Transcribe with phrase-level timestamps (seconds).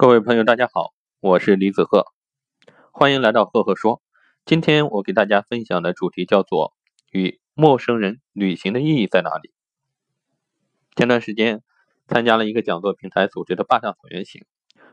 [0.00, 2.06] 各位朋友，大家好，我是李子鹤，
[2.92, 4.00] 欢迎来到赫赫说。
[4.44, 6.72] 今天我给大家分享的主题叫做
[7.10, 9.50] “与陌生人旅行的意义在哪里”。
[10.94, 11.64] 前段时间
[12.06, 14.46] 参加了一个讲座平台组织的八大草原行，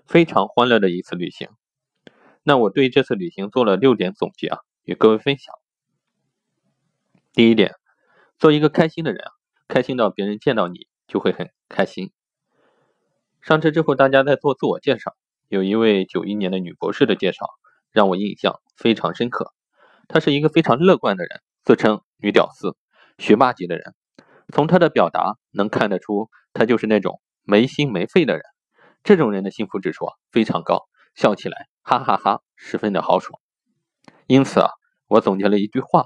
[0.08, 1.50] 非常欢乐的一次旅行。
[2.42, 5.54] 那我对这次旅行做了六点总结啊，与各位分享。
[7.32, 7.76] 第一点，
[8.40, 9.32] 做一个开心的人啊，
[9.68, 12.12] 开心到别人见到你就会很开心。
[13.46, 15.14] 上车之后，大家在做自我介绍。
[15.50, 17.46] 有一位九一年的女博士的介绍
[17.92, 19.54] 让我印象非常深刻。
[20.08, 22.76] 她是一个非常乐观的人，自称女屌丝、
[23.20, 23.94] 学霸级的人。
[24.52, 28.42] 从她的表达能看得出，她就是那种没心没肺的人。
[29.04, 33.40] 这种人的幸福指数啊非常高，笑起来哈哈哈，十分的豪爽。
[34.26, 34.72] 因此啊，
[35.06, 36.06] 我总结了一句话：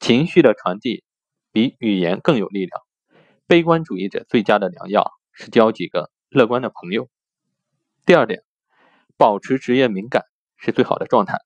[0.00, 1.04] 情绪的传递
[1.52, 2.80] 比语言更有力量。
[3.46, 6.10] 悲观主义者最佳的良药是交几个。
[6.30, 7.08] 乐观的朋友。
[8.04, 8.42] 第二点，
[9.16, 10.24] 保持职业敏感
[10.58, 11.38] 是最好的状态。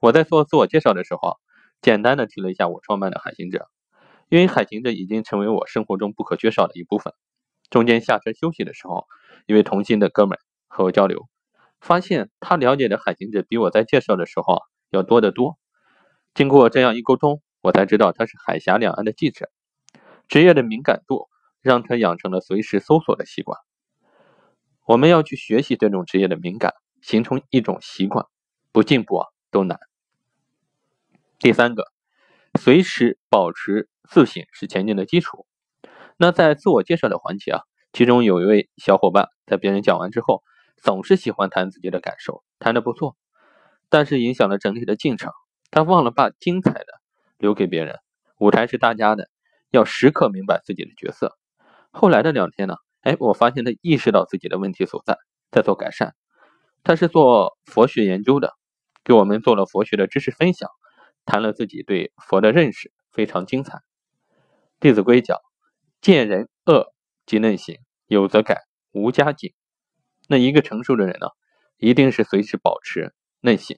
[0.00, 1.38] 我在做自我介绍的时候，
[1.82, 3.68] 简单的提了一下我创办的海行者，
[4.30, 7.12] 因为海行者已经成为我生活中不可缺少的一部分。
[7.68, 9.06] 中间下车休息的时候，
[9.46, 11.28] 一位同行的哥们和我交流，
[11.78, 15.58] 发现他了解的海行者比我在介绍的时候要多得多。
[16.32, 19.50] 经过这样一沟通，我才知道他是海峡两岸的记者，
[20.26, 21.28] 职业的敏感度
[21.60, 23.58] 让他养成了随时搜索的习惯。
[24.86, 28.26] 我们要去学习这种职业的敏感，形成一种习惯，
[28.72, 29.78] 不进步啊都难。
[31.38, 31.84] 第三个，
[32.58, 35.46] 随时保持自省是前进的基础。
[36.16, 40.42] 那在自我介绍的环节啊，其中有一位小伙伴在别人讲完之后，
[40.76, 43.16] 总是喜欢谈自己的感受，谈的不错，
[43.88, 45.32] 但是影响了整体的进程。
[45.70, 46.86] 他忘了把精彩的
[47.38, 48.00] 留给别人，
[48.38, 49.30] 舞台是大家的，
[49.70, 51.38] 要时刻明白自己的角色。
[51.90, 52.74] 后来的两天呢？
[53.02, 55.16] 哎，我发现他意识到自己的问题所在，
[55.50, 56.14] 在做改善。
[56.84, 58.54] 他是做佛学研究的，
[59.04, 60.68] 给我们做了佛学的知识分享，
[61.24, 63.78] 谈了自己对佛的认识，非常精彩。
[64.80, 65.38] 《弟子规》讲
[66.00, 66.94] ：“见人恶
[67.26, 67.76] 即内省，
[68.06, 69.52] 有则改，无加警。”
[70.28, 71.28] 那一个成熟的人呢，
[71.76, 73.76] 一定是随时保持内省。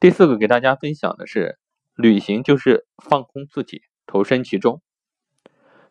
[0.00, 1.58] 第四个给大家分享的是，
[1.94, 4.82] 旅行就是放空自己，投身其中。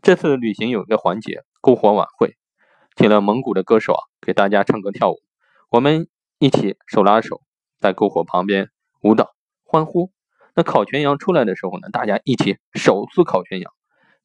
[0.03, 2.35] 这次旅行有一个环节篝火晚会，
[2.97, 5.15] 请了蒙古的歌手给大家唱歌跳舞，
[5.69, 6.09] 我们
[6.39, 7.41] 一起手拉手
[7.79, 8.69] 在篝火旁边
[8.99, 10.11] 舞蹈欢呼。
[10.55, 13.71] 那烤全羊出来的时候呢，大家一起手撕烤全羊，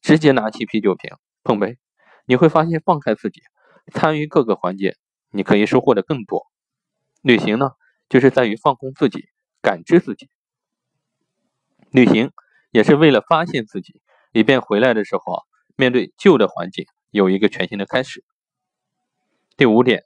[0.01, 1.77] 直接拿起啤酒瓶碰杯。
[2.25, 3.41] 你会发现，放开自己，
[3.93, 4.97] 参与各个环节，
[5.31, 6.45] 你可以收获的更多。
[7.21, 7.71] 旅行呢，
[8.09, 9.29] 就是在于放空自己，
[9.61, 10.27] 感知自己。
[11.89, 12.31] 旅行
[12.69, 14.01] 也是为了发现自己，
[14.33, 15.43] 以便回来的时候啊。
[15.79, 18.25] 面对旧的环境，有一个全新的开始。
[19.55, 20.03] 第五点，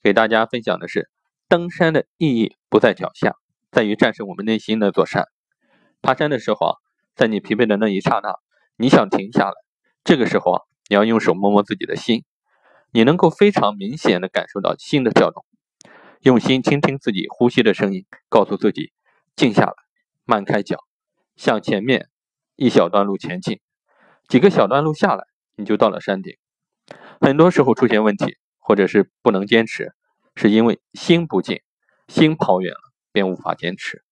[0.00, 1.10] 给大家分享的是，
[1.48, 3.34] 登山的意义不在脚下，
[3.72, 5.26] 在于战胜我们内心那座山。
[6.00, 6.74] 爬山的时候啊，
[7.16, 8.36] 在你疲惫的那一刹那，
[8.76, 9.54] 你想停下来，
[10.04, 12.22] 这个时候啊，你要用手摸摸自己的心，
[12.92, 15.44] 你能够非常明显的感受到心的跳动，
[16.20, 18.92] 用心倾听自己呼吸的声音，告诉自己
[19.34, 19.74] 静下来，
[20.24, 20.78] 慢开脚，
[21.34, 22.08] 向前面
[22.54, 23.58] 一小段路前进。
[24.28, 26.36] 几个小段路下来，你就到了山顶。
[27.20, 29.92] 很多时候出现问题，或者是不能坚持，
[30.34, 31.60] 是因为心不静，
[32.08, 32.80] 心跑远了，
[33.12, 34.02] 便无法坚持。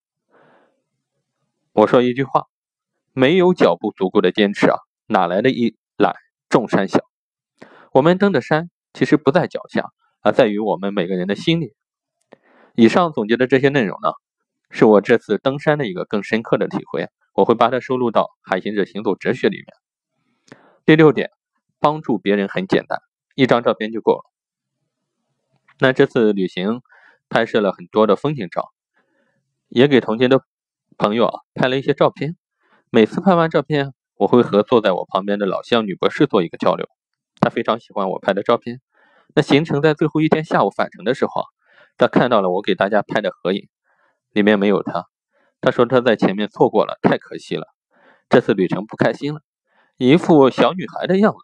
[1.72, 2.46] 我说一句话：
[3.12, 6.14] 没有脚步足够的坚持啊，哪来的一览
[6.48, 7.00] 众山小？
[7.92, 11.74] 我们登的山其实不在脚下，而在于我们每个人的心里。
[12.76, 14.12] 以上总结的这些内容呢，
[14.70, 19.66] 是我这次登山的一个更深刻的体会，我会把它收录到《海行者行走哲学》里面。
[20.86, 21.30] 第六点，
[21.80, 23.00] 帮助别人很简单，
[23.34, 24.24] 一张照片就够了。
[25.78, 26.82] 那这次旅行
[27.30, 28.70] 拍摄了很多的风景照，
[29.68, 30.42] 也给同行的
[30.98, 32.36] 朋友啊拍了一些照片。
[32.90, 36.86] 每次拍完照片，我会和坐在我旁边的老乡女博士做一个交流，
[37.40, 38.82] 她非常喜欢我拍的照片。
[39.34, 41.46] 那行程在最后一天下午返程的时候啊，
[41.96, 43.70] 她看到了我给大家拍的合影，
[44.32, 45.06] 里面没有她。
[45.62, 47.68] 她说她在前面错过了，太可惜了，
[48.28, 49.40] 这次旅程不开心了。
[49.96, 51.38] 一副小女孩的样子，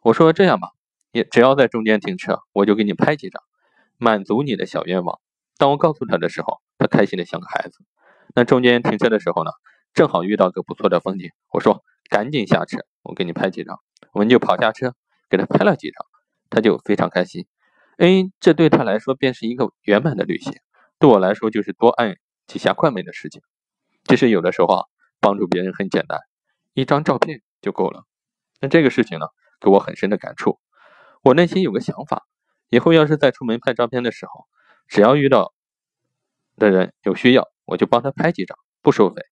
[0.00, 0.70] 我说这样吧，
[1.12, 3.42] 也只要在中间停车，我就给你拍几张，
[3.98, 5.20] 满足你的小愿望。
[5.58, 7.84] 当我告诉他的时候，他开心的像个孩子。
[8.34, 9.50] 那中间停车的时候呢，
[9.92, 13.78] 正好遇到个不错的风景，我说赶紧下车，我给你拍几张。
[14.12, 14.94] 我们就跑下车，
[15.28, 16.06] 给他拍了几张，
[16.48, 17.46] 他就非常开心。
[17.98, 20.54] 哎，这对他来说便是一个圆满的旅行，
[20.98, 23.42] 对我来说就是多按几下快门的事情。
[24.04, 24.84] 其实有的时候啊，
[25.20, 26.20] 帮助别人很简单，
[26.72, 27.42] 一张照片。
[27.60, 28.04] 就够了。
[28.60, 29.26] 那这个事情呢，
[29.60, 30.58] 给我很深的感触。
[31.22, 32.24] 我内心有个想法：
[32.68, 34.46] 以后要是再出门拍照片的时候，
[34.88, 35.52] 只要遇到
[36.56, 39.22] 的人有需要，我就帮他拍几张，不收费。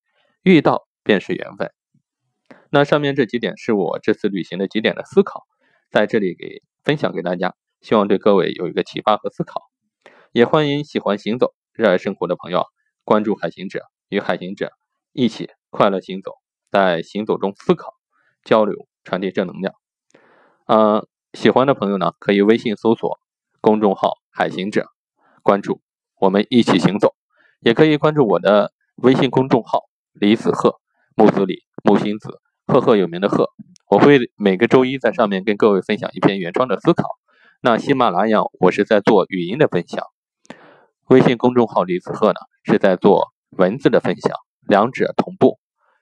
[0.43, 1.73] 遇到便是缘分。
[2.71, 5.45] 那上面这几点是我这次旅行的几点的思考，
[5.91, 9.63] 在这里给分享给大家，希望对各位有一个启发和思考。
[10.33, 12.67] 也欢迎喜欢行走、热爱生活的朋友
[13.05, 14.73] 关注海行者，与海行者
[15.13, 16.33] 一起快乐行走，
[16.71, 17.94] 在行走中思考、
[18.45, 19.75] 交流、传递正能量。
[20.67, 23.19] 呃，喜欢的朋友呢，可以微信搜索
[23.61, 24.87] 公众号“海行者”，
[25.43, 25.81] 关注
[26.21, 27.15] 我们一起行走，
[27.61, 29.81] 也可以关注我的微信公众号。
[30.13, 30.79] 李子鹤，
[31.17, 33.51] 木子李，木星子，赫赫有名的鹤。
[33.89, 37.05] 我会每个周一在上面跟各位分享一篇原创的思考。
[37.61, 40.05] 那喜马拉雅我是在做语音的分享，
[41.09, 44.33] 微信公众号李子鹤呢是在做文字的分享，
[44.69, 45.59] 两者同步，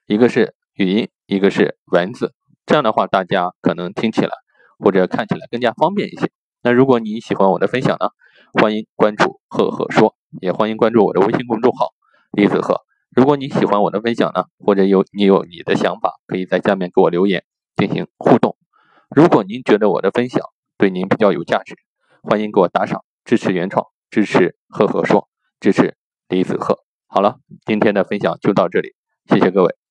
[0.06, 2.34] 一个是语音，一个是文字。
[2.66, 4.30] 这样的话，大家可能听起来
[4.78, 6.30] 或者看起来更加方便一些。
[6.62, 8.10] 那如果你喜欢我的分享呢，
[8.52, 11.88] 欢迎关注赫赫说，也欢迎关注我的微信公众号
[12.32, 12.82] 李子鹤。
[13.16, 17.44] 如果你喜欢我的分享呢，或者有你有你的想法，可以在下面给我留言
[17.76, 18.56] 进行互动。
[19.08, 20.42] 如果您觉得我的分享
[20.76, 21.74] 对您比较有价值，
[22.22, 25.28] 欢迎给我打赏，支持原创，支持赫赫说，
[25.60, 25.96] 支持
[26.28, 26.78] 李子赫。
[27.08, 28.94] 好了，今天的分享就到这里，
[29.28, 29.81] 谢谢各位。